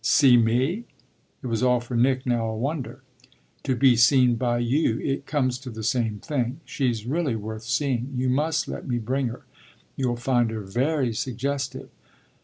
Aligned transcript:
"'See' 0.03 0.35
me?" 0.35 0.83
It 1.43 1.45
was 1.45 1.61
all 1.61 1.79
for 1.79 1.95
Nick 1.95 2.25
now 2.25 2.47
a 2.47 2.57
wonder. 2.57 3.03
"To 3.61 3.75
be 3.75 3.95
seen 3.95 4.33
by 4.33 4.57
you 4.57 4.97
it 4.99 5.27
comes 5.27 5.59
to 5.59 5.69
the 5.69 5.83
same 5.83 6.17
thing. 6.17 6.59
She's 6.65 7.05
really 7.05 7.35
worth 7.35 7.61
seeing; 7.65 8.11
you 8.15 8.27
must 8.27 8.67
let 8.67 8.87
me 8.87 8.97
bring 8.97 9.27
her; 9.27 9.45
you'll 9.95 10.15
find 10.15 10.49
her 10.49 10.61
very 10.63 11.13
suggestive. 11.13 11.91